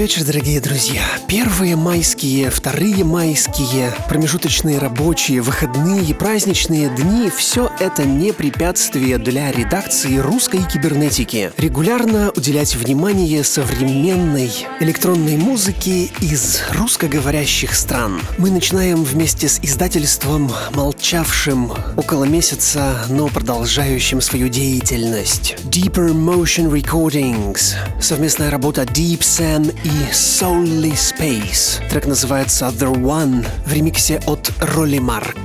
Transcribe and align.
Вечер, 0.00 0.24
дорогие 0.24 0.62
друзья. 0.62 1.02
Первые 1.28 1.76
майские, 1.76 2.48
вторые 2.48 3.04
майские, 3.04 3.92
промежуточные 4.08 4.78
рабочие, 4.78 5.42
выходные, 5.42 6.14
праздничные 6.14 6.88
дни– 6.88 7.28
все 7.36 7.70
это 7.78 8.04
не 8.04 8.32
препятствие 8.32 9.18
для 9.18 9.52
редакции 9.52 10.16
русской 10.16 10.62
кибернетики. 10.66 11.52
Регулярно 11.58 12.32
уделять 12.34 12.76
внимание 12.76 13.44
современной 13.44 14.50
электронной 14.80 15.36
музыке 15.36 16.04
из 16.22 16.62
русскоговорящих 16.72 17.74
стран. 17.74 18.22
Мы 18.38 18.50
начинаем 18.50 19.04
вместе 19.04 19.50
с 19.50 19.60
издательством, 19.62 20.50
молчавшим 20.72 21.74
около 21.98 22.24
месяца, 22.24 23.04
но 23.10 23.28
продолжающим 23.28 24.22
свою 24.22 24.48
деятельность. 24.48 25.56
Deeper 25.64 26.14
Motion 26.14 26.72
Recordings. 26.72 27.74
Совместная 28.00 28.50
работа 28.50 28.84
Deep 28.84 29.20
Sand 29.20 29.76
и 29.84 29.89
Soully 29.90 30.92
Space. 30.92 31.80
Трек 31.88 32.06
называется 32.06 32.66
The 32.66 32.94
One 32.94 33.44
в 33.66 33.72
ремиксе 33.72 34.20
от 34.26 34.52
Роли 34.60 34.98
Марк. 34.98 35.36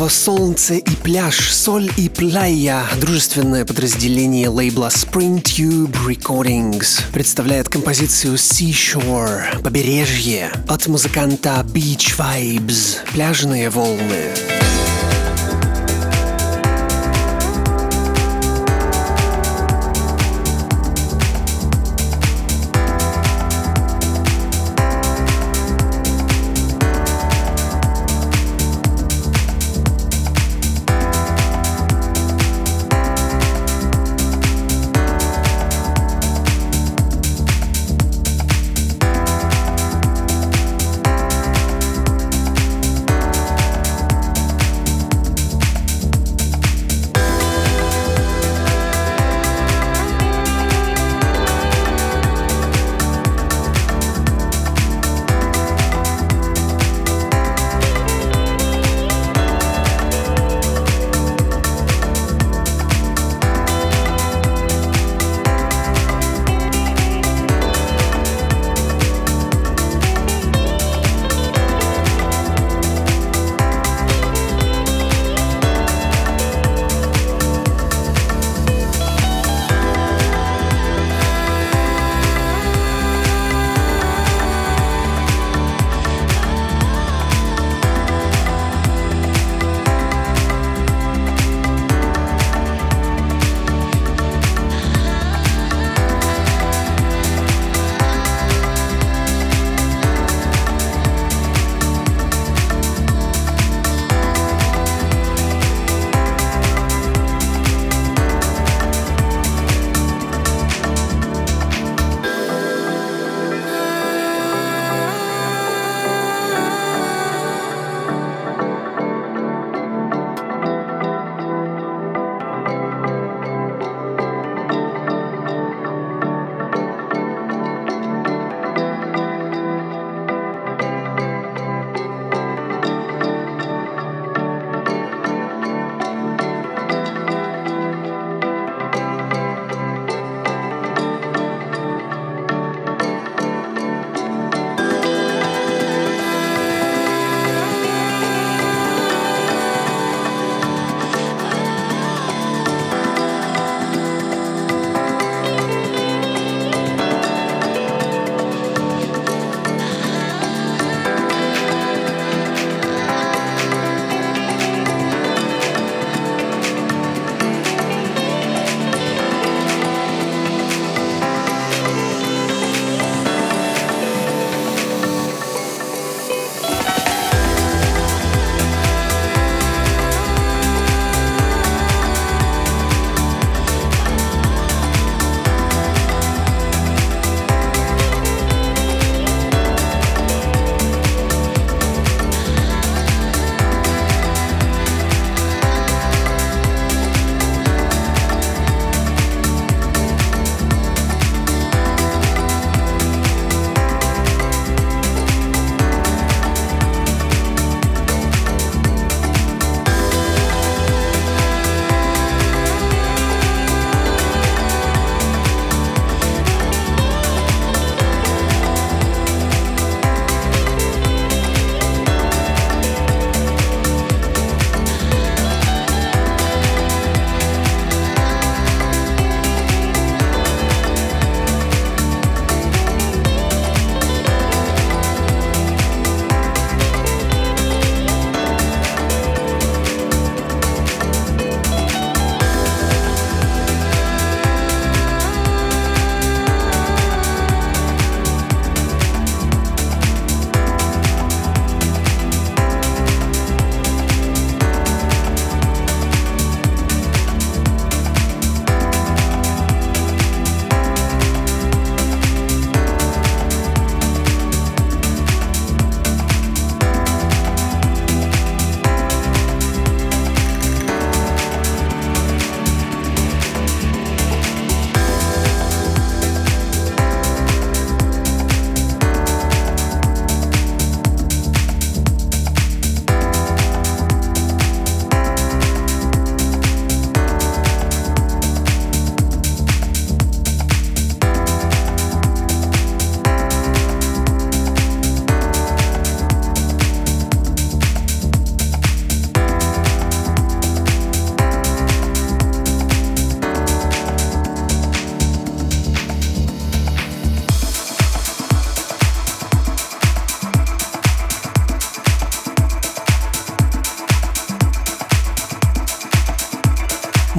Издательство 0.00 0.32
«Солнце 0.32 0.74
и 0.76 0.96
пляж», 0.96 1.52
«Соль 1.52 1.90
и 1.98 2.08
пляя», 2.08 2.84
дружественное 2.98 3.66
подразделение 3.66 4.48
лейбла 4.48 4.86
Spring 4.86 5.42
Tube 5.42 5.94
Recordings, 6.06 7.02
представляет 7.12 7.68
композицию 7.68 8.36
Seashore, 8.36 9.60
побережье, 9.62 10.52
от 10.68 10.86
музыканта 10.86 11.66
Beach 11.74 12.16
Vibes, 12.16 12.96
пляжные 13.12 13.68
волны. 13.68 14.59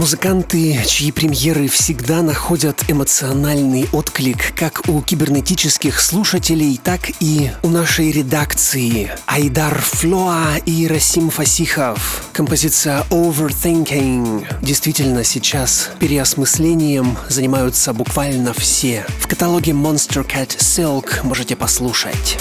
Музыканты, 0.02 0.80
чьи 0.88 1.12
премьеры 1.12 1.68
всегда 1.68 2.24
находят 2.24 2.86
эмоциональный 2.88 3.88
отклик 3.92 4.56
как 4.56 4.82
у 4.90 5.00
кибернетических 5.00 6.02
слушателей, 6.02 6.80
так 6.84 7.12
и 7.20 7.52
у 7.62 7.68
нашей 7.68 8.12
редакции. 8.12 9.12
Айдар 9.28 9.80
Флоа 9.80 10.58
и 10.66 10.88
Расим 10.88 11.30
Фасихов. 11.30 12.26
Композиция 12.34 13.04
Overthinking. 13.12 14.48
Действительно, 14.64 15.24
сейчас 15.24 15.92
переосмыслением 16.00 17.16
занимаются 17.30 17.94
буквально 17.94 18.54
все. 18.54 19.06
В 19.20 19.28
каталоге 19.28 19.74
Monster 19.74 20.26
Cat 20.26 20.58
Silk 20.58 21.24
можете 21.24 21.56
послушать. 21.56 22.40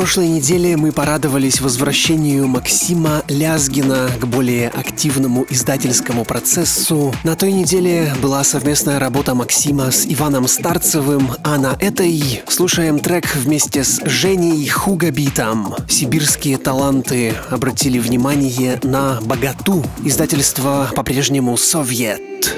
Прошлой 0.00 0.28
неделе 0.28 0.78
мы 0.78 0.92
порадовались 0.92 1.60
возвращению 1.60 2.48
Максима 2.48 3.22
Лязгина 3.28 4.08
к 4.18 4.24
более 4.24 4.70
активному 4.70 5.44
издательскому 5.50 6.24
процессу. 6.24 7.14
На 7.22 7.36
той 7.36 7.52
неделе 7.52 8.14
была 8.22 8.42
совместная 8.42 8.98
работа 8.98 9.34
Максима 9.34 9.90
с 9.90 10.06
Иваном 10.06 10.48
Старцевым, 10.48 11.32
а 11.42 11.58
на 11.58 11.76
этой 11.78 12.42
слушаем 12.48 12.98
трек 12.98 13.26
вместе 13.36 13.84
с 13.84 14.00
Женей 14.06 14.66
Хугабитом. 14.68 15.74
Сибирские 15.86 16.56
таланты 16.56 17.34
обратили 17.50 17.98
внимание 17.98 18.80
на 18.82 19.20
«Богату». 19.20 19.84
Издательство 20.02 20.90
по-прежнему 20.96 21.58
«Совет». 21.58 22.56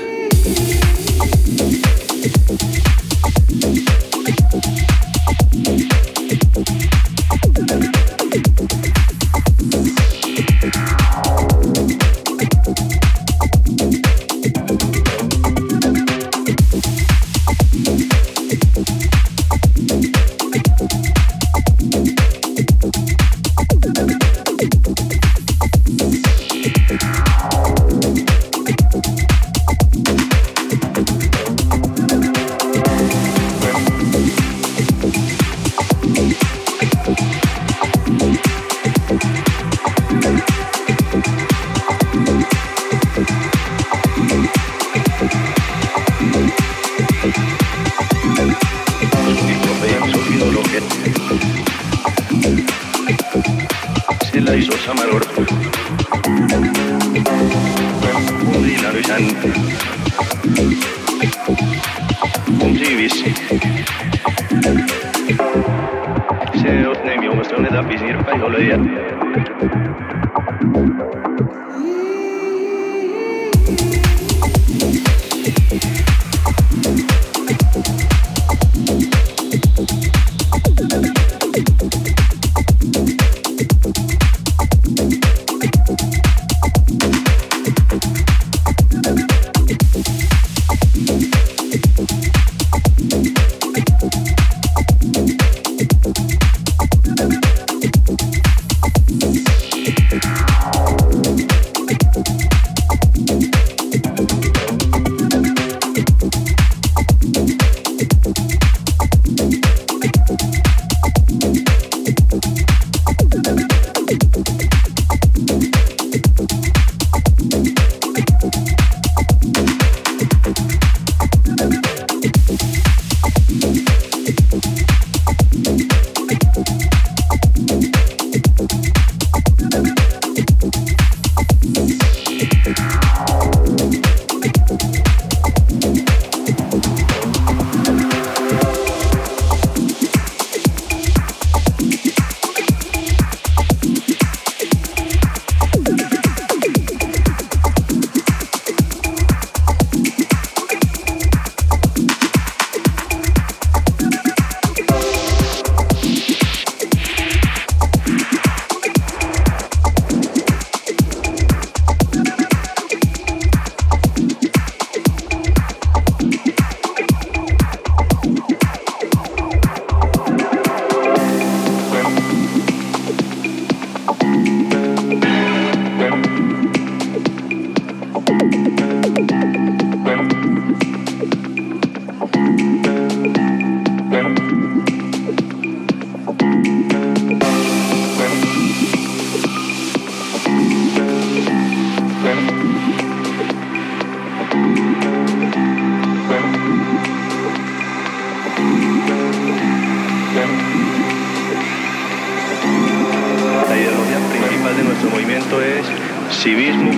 es 205.62 205.86
civismo, 206.30 206.90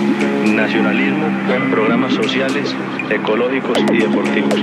nacionalismo, 0.55 1.27
programas 1.71 2.13
sociales, 2.13 2.75
ecológicos 3.09 3.77
y 3.93 3.97
deportivos. 3.97 4.59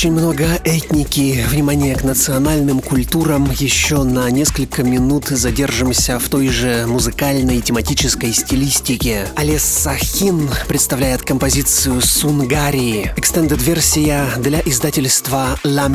Очень 0.00 0.12
много 0.12 0.58
этники, 0.64 1.44
внимание 1.50 1.94
к 1.94 2.04
национальным 2.04 2.80
культурам. 2.80 3.50
Еще 3.50 4.02
на 4.02 4.30
несколько 4.30 4.82
минут 4.82 5.26
задержимся 5.26 6.18
в 6.18 6.26
той 6.30 6.48
же 6.48 6.86
музыкальной 6.86 7.58
и 7.58 7.60
тематической 7.60 8.32
стилистике. 8.32 9.28
Алес 9.36 9.62
Сахин 9.62 10.48
представляет 10.66 11.20
композицию 11.20 12.00
«Сунгари», 12.00 13.12
экстендед-версия 13.14 14.24
для 14.38 14.60
издательства 14.60 15.58
«Ла 15.64 15.90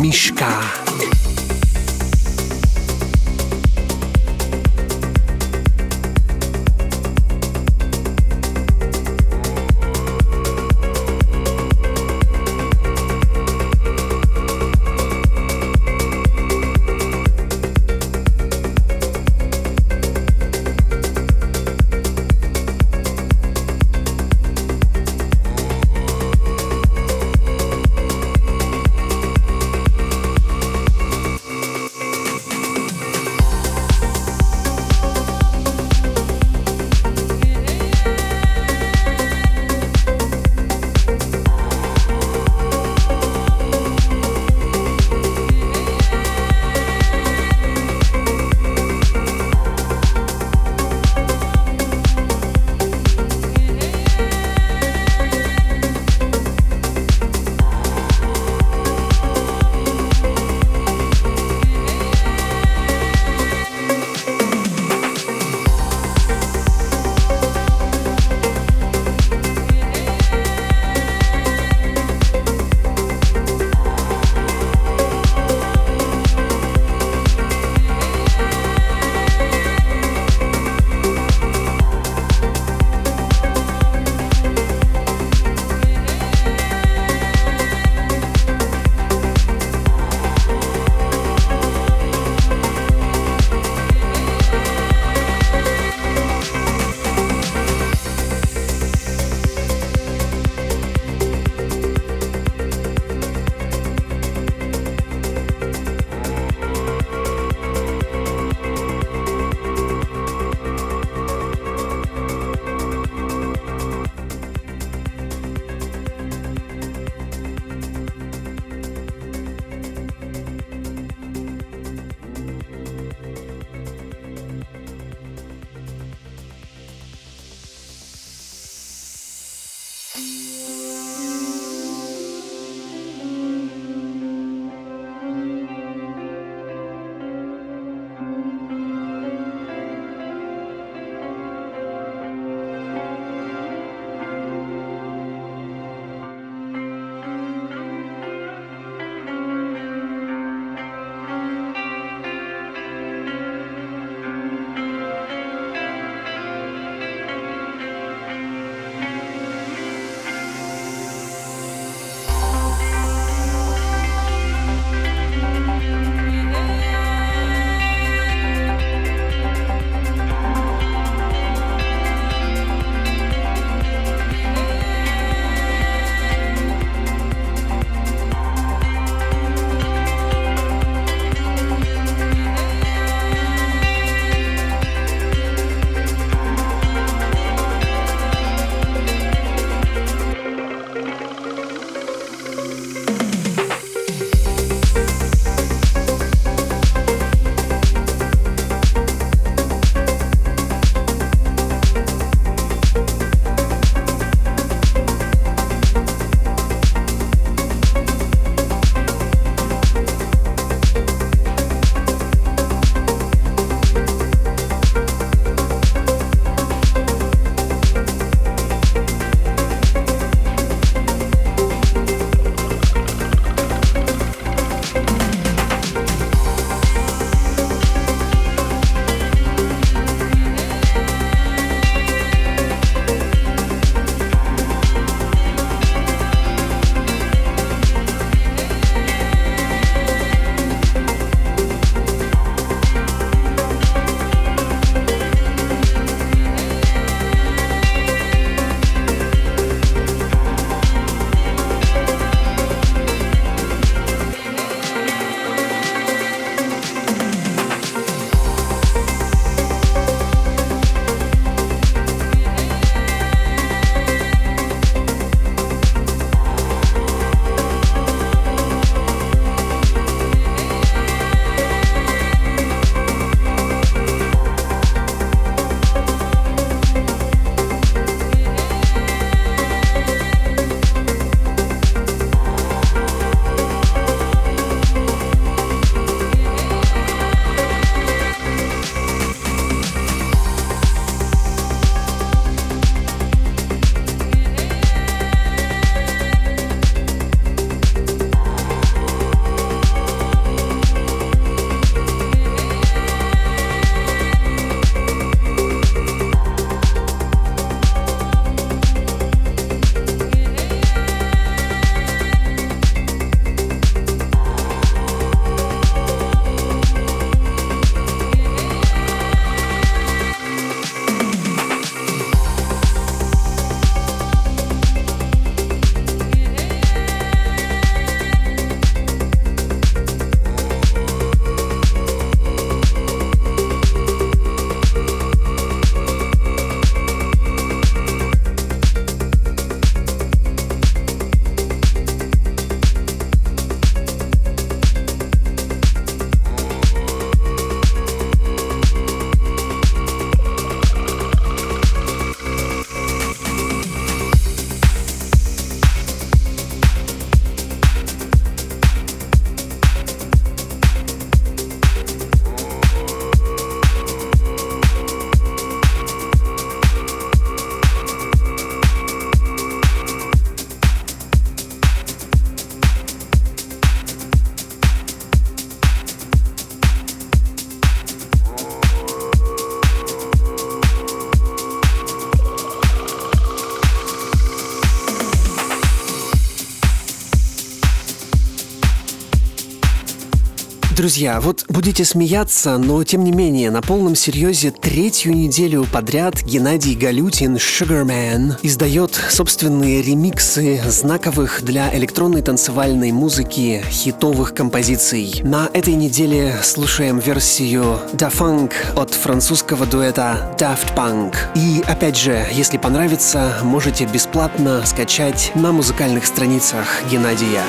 Друзья, 391.06 391.40
вот 391.40 391.66
будете 391.70 392.04
смеяться, 392.04 392.80
но 392.80 393.04
тем 393.04 393.24
не 393.24 393.32
менее, 393.32 393.70
на 393.70 393.84
полном 393.84 394.16
серьезе 394.16 394.72
третью 394.72 395.36
неделю 395.36 395.86
подряд 395.94 396.42
Геннадий 396.42 396.96
Галютин 396.96 397.58
Sugarman 397.58 398.56
издает 398.64 399.12
собственные 399.30 400.02
ремиксы 400.02 400.82
знаковых 400.88 401.62
для 401.62 401.96
электронной 401.96 402.42
танцевальной 402.42 403.12
музыки 403.12 403.86
хитовых 403.88 404.56
композиций. 404.56 405.42
На 405.44 405.70
этой 405.74 405.94
неделе 405.94 406.56
слушаем 406.64 407.20
версию 407.20 408.00
Da 408.14 408.34
Funk 408.34 408.72
от 408.96 409.12
французского 409.12 409.86
дуэта 409.86 410.56
Daft 410.58 410.96
Punk. 410.98 411.36
И 411.54 411.84
опять 411.86 412.18
же, 412.18 412.48
если 412.52 412.78
понравится, 412.78 413.60
можете 413.62 414.06
бесплатно 414.06 414.84
скачать 414.88 415.52
на 415.54 415.72
музыкальных 415.72 416.26
страницах 416.26 417.04
Геннадия. 417.12 417.62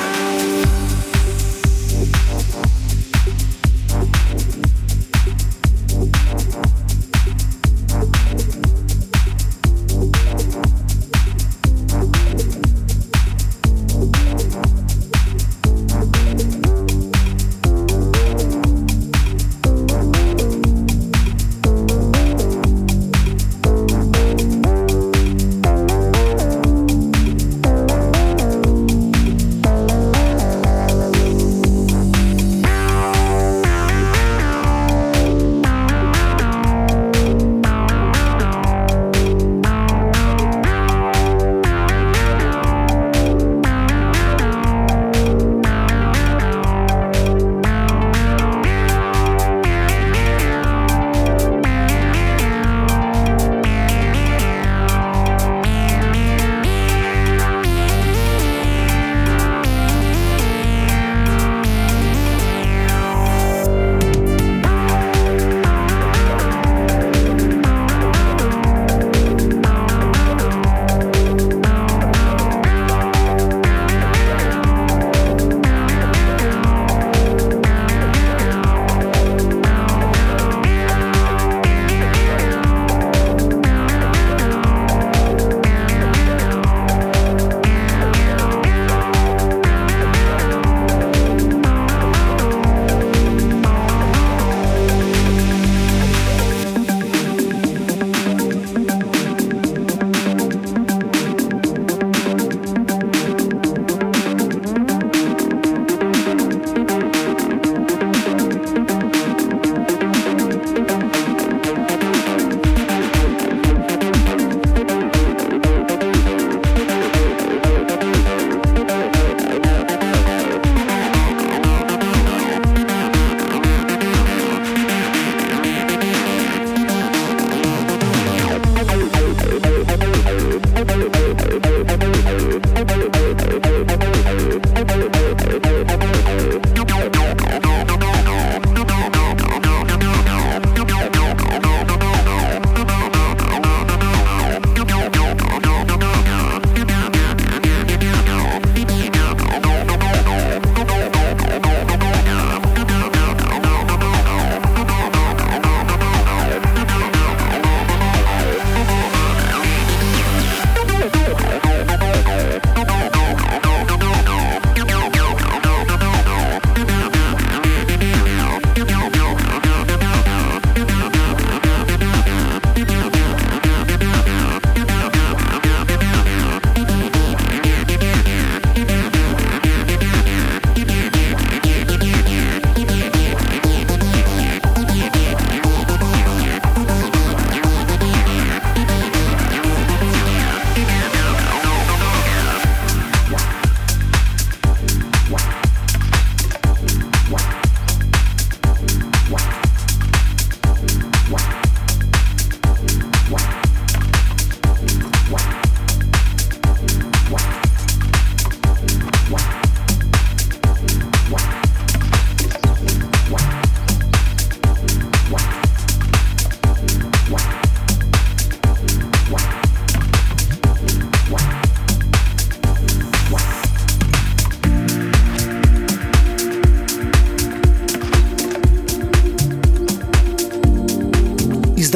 Wow. 205.28 205.55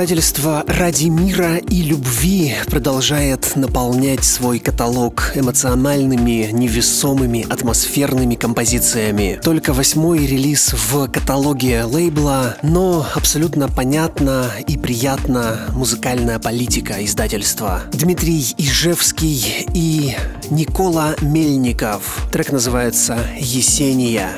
Издательство 0.00 0.64
«Ради 0.66 1.08
мира 1.08 1.58
и 1.58 1.82
любви» 1.82 2.54
продолжает 2.68 3.54
наполнять 3.54 4.24
свой 4.24 4.58
каталог 4.58 5.32
эмоциональными, 5.34 6.48
невесомыми, 6.52 7.46
атмосферными 7.46 8.34
композициями. 8.34 9.38
Только 9.44 9.74
восьмой 9.74 10.26
релиз 10.26 10.72
в 10.72 11.06
каталоге 11.08 11.84
лейбла, 11.84 12.56
но 12.62 13.06
абсолютно 13.14 13.68
понятна 13.68 14.46
и 14.66 14.78
приятна 14.78 15.66
музыкальная 15.74 16.38
политика 16.38 17.04
издательства. 17.04 17.82
Дмитрий 17.92 18.54
Ижевский 18.56 19.66
и 19.74 20.16
Никола 20.48 21.14
Мельников. 21.20 22.26
Трек 22.32 22.52
называется 22.52 23.18
«Есения». 23.38 24.30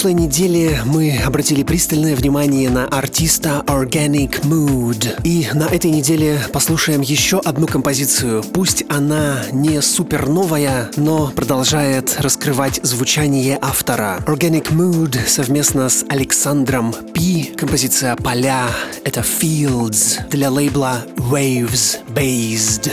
Прошлой 0.00 0.14
неделе 0.14 0.80
мы 0.86 1.18
обратили 1.26 1.62
пристальное 1.62 2.16
внимание 2.16 2.70
на 2.70 2.86
артиста 2.86 3.62
Organic 3.66 4.40
Mood. 4.44 5.20
И 5.24 5.46
на 5.52 5.64
этой 5.64 5.90
неделе 5.90 6.40
послушаем 6.54 7.02
еще 7.02 7.38
одну 7.38 7.66
композицию. 7.66 8.42
Пусть 8.42 8.82
она 8.88 9.42
не 9.52 9.82
супер 9.82 10.26
новая, 10.26 10.90
но 10.96 11.30
продолжает 11.36 12.16
раскрывать 12.18 12.80
звучание 12.82 13.58
автора. 13.60 14.24
Organic 14.26 14.72
Mood 14.72 15.18
совместно 15.26 15.90
с 15.90 16.02
Александром 16.08 16.94
Пи. 17.12 17.52
Композиция 17.58 18.16
«Поля»— 18.16 18.68
это 19.04 19.20
Fields 19.20 20.26
для 20.30 20.50
лейбла 20.50 21.04
Waves 21.18 21.98
Based. 22.08 22.90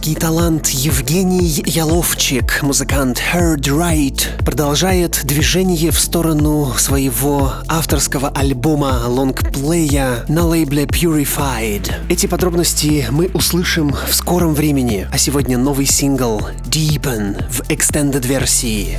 Белорусский 0.00 0.14
талант 0.14 0.68
Евгений 0.70 1.62
Яловчик, 1.66 2.62
музыкант 2.62 3.20
Heard 3.34 3.62
Right, 3.62 4.44
продолжает 4.44 5.20
движение 5.24 5.90
в 5.90 5.98
сторону 5.98 6.72
своего 6.78 7.52
авторского 7.68 8.28
альбома 8.30 9.02
лонгплея 9.06 10.24
на 10.28 10.46
лейбле 10.46 10.84
Purified. 10.84 11.92
Эти 12.08 12.26
подробности 12.26 13.06
мы 13.10 13.30
услышим 13.34 13.94
в 14.08 14.14
скором 14.14 14.54
времени, 14.54 15.06
а 15.12 15.18
сегодня 15.18 15.58
новый 15.58 15.86
сингл 15.86 16.40
Deepen 16.64 17.44
в 17.50 17.62
extended 17.70 18.26
версии. 18.26 18.98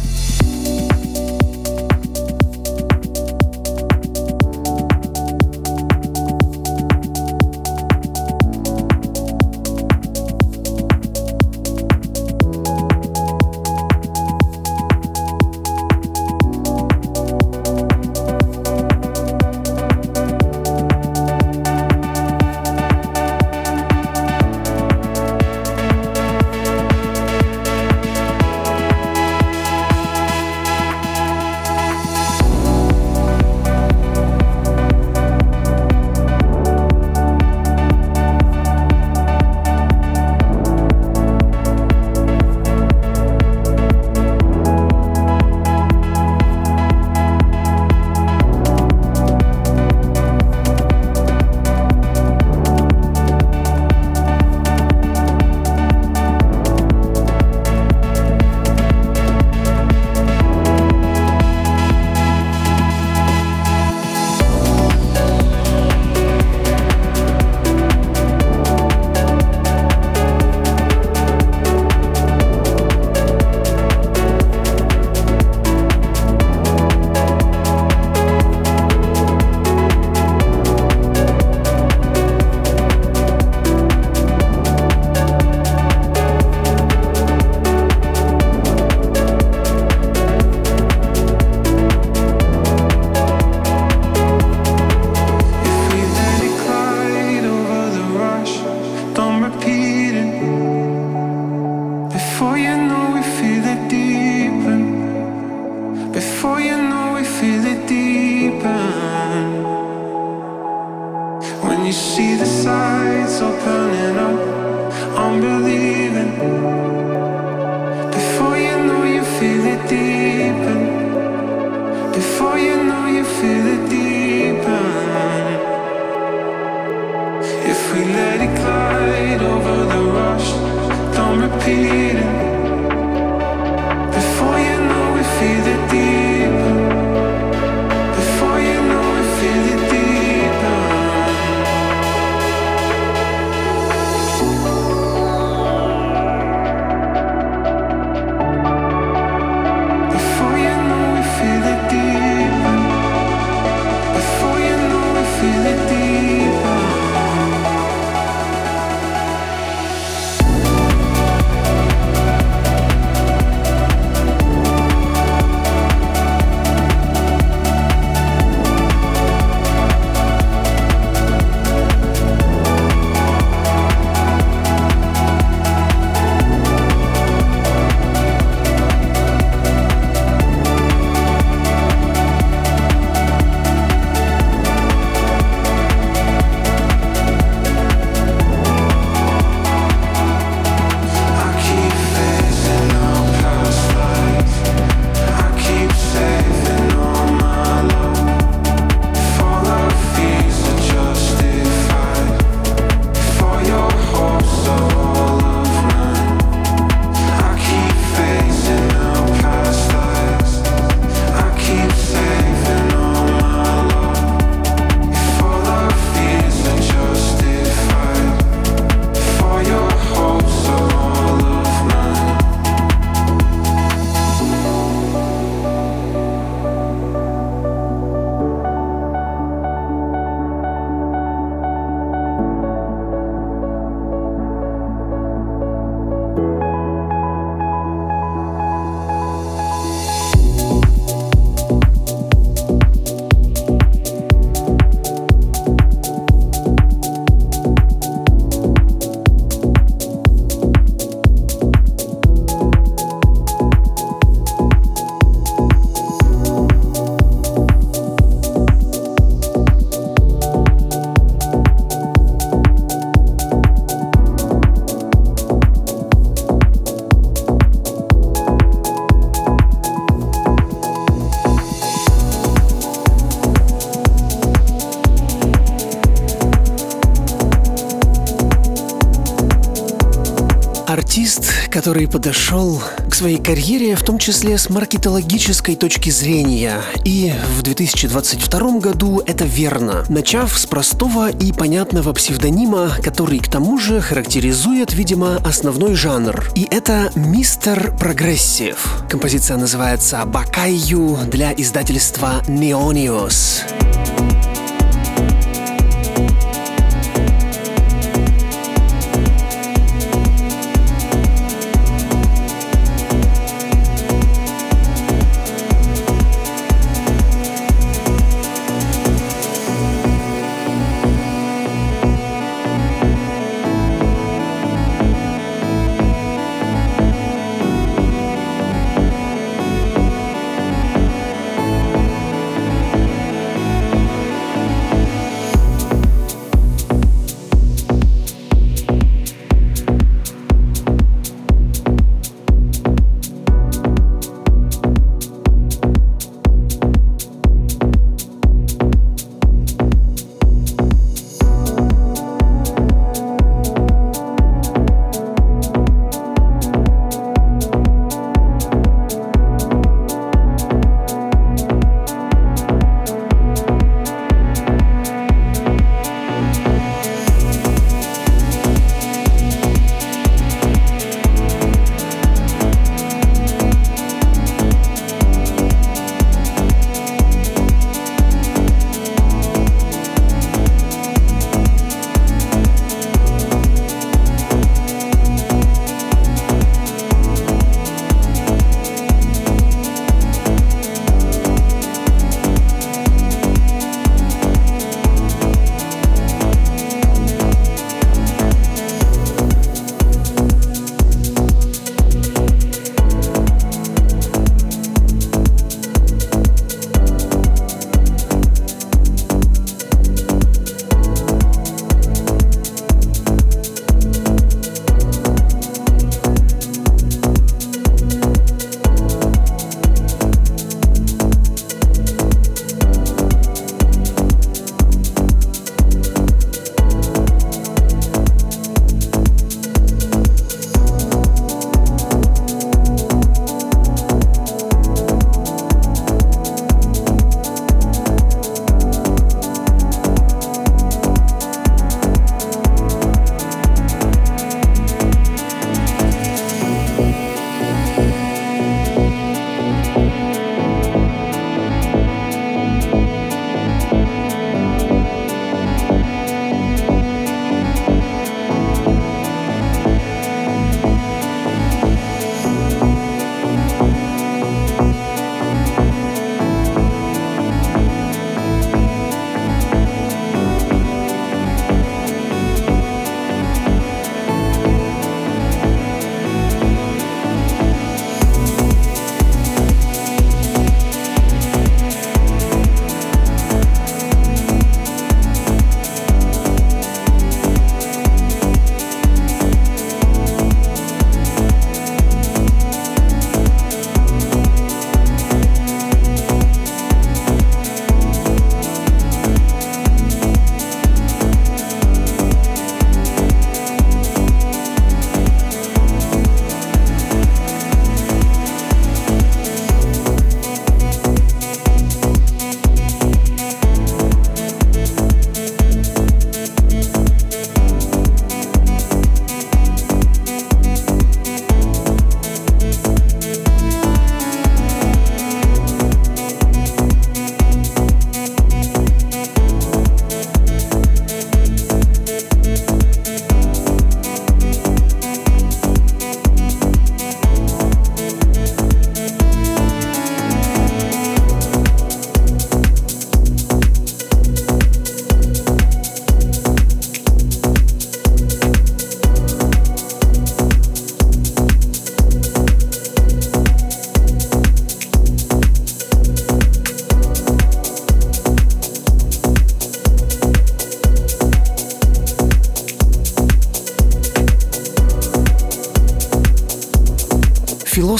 Который 281.81 282.07
подошел 282.07 282.79
к 283.09 283.15
своей 283.15 283.39
карьере 283.39 283.95
в 283.95 284.03
том 284.03 284.19
числе 284.19 284.59
с 284.59 284.69
маркетологической 284.69 285.75
точки 285.75 286.11
зрения. 286.11 286.79
И 287.05 287.33
в 287.57 287.63
2022 287.63 288.77
году 288.77 289.23
это 289.25 289.45
верно, 289.45 290.05
начав 290.07 290.55
с 290.59 290.67
простого 290.67 291.31
и 291.31 291.51
понятного 291.51 292.13
псевдонима, 292.13 292.91
который 293.03 293.39
к 293.39 293.47
тому 293.47 293.79
же 293.79 293.99
характеризует, 293.99 294.93
видимо, 294.93 295.37
основной 295.37 295.95
жанр. 295.95 296.51
И 296.53 296.67
это 296.69 297.11
Мистер 297.15 297.97
Прогрессив. 297.97 299.03
Композиция 299.09 299.57
называется 299.57 300.23
«Бакайю» 300.27 301.17
для 301.31 301.51
издательства 301.51 302.43
Neonios. 302.47 303.90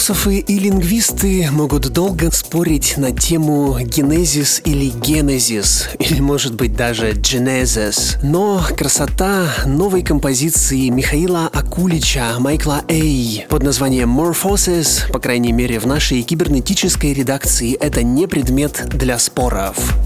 Философы 0.02 0.38
и 0.38 0.58
лингвисты 0.58 1.48
могут 1.52 1.92
долго 1.92 2.32
спорить 2.32 2.94
на 2.96 3.12
тему 3.12 3.78
генезис 3.78 4.60
или 4.64 4.86
генезис, 4.86 5.90
или 6.00 6.18
может 6.18 6.56
быть 6.56 6.74
даже 6.74 7.12
genesis. 7.12 8.16
Но 8.20 8.60
красота 8.76 9.46
новой 9.64 10.02
композиции 10.02 10.88
Михаила 10.88 11.46
Акулича, 11.46 12.34
Майкла 12.40 12.82
Эй 12.88 13.46
под 13.48 13.62
названием 13.62 14.10
Morphosis, 14.20 15.08
по 15.12 15.20
крайней 15.20 15.52
мере 15.52 15.78
в 15.78 15.86
нашей 15.86 16.22
кибернетической 16.22 17.12
редакции, 17.12 17.74
это 17.74 18.02
не 18.02 18.26
предмет 18.26 18.88
для 18.88 19.20
споров. 19.20 19.96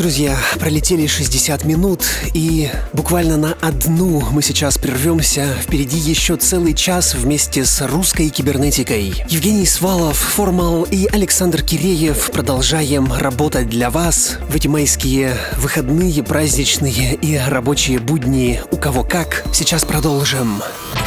Друзья, 0.00 0.34
пролетели 0.58 1.06
60 1.06 1.66
минут, 1.66 2.06
и 2.32 2.70
буквально 2.94 3.36
на 3.36 3.52
одну 3.60 4.22
мы 4.30 4.40
сейчас 4.40 4.78
прервемся. 4.78 5.54
Впереди 5.60 5.98
еще 5.98 6.36
целый 6.36 6.72
час 6.72 7.14
вместе 7.14 7.66
с 7.66 7.86
русской 7.86 8.30
кибернетикой. 8.30 9.22
Евгений 9.28 9.66
Свалов, 9.66 10.16
Формал 10.16 10.84
и 10.84 11.06
Александр 11.06 11.62
Киреев 11.62 12.30
продолжаем 12.30 13.12
работать 13.12 13.68
для 13.68 13.90
вас 13.90 14.38
в 14.48 14.56
эти 14.56 14.68
майские 14.68 15.36
выходные, 15.58 16.22
праздничные 16.22 17.14
и 17.16 17.36
рабочие 17.36 17.98
будни. 17.98 18.62
У 18.70 18.78
кого 18.78 19.04
как. 19.04 19.44
Сейчас 19.52 19.84
продолжим. 19.84 20.62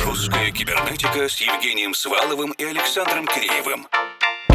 Русская 0.05 0.51
кибернетика 0.51 1.27
с 1.27 1.41
Евгением 1.41 1.95
Сваловым 1.95 2.51
и 2.51 2.63
Александром 2.63 3.25
Киреевым 3.25 3.87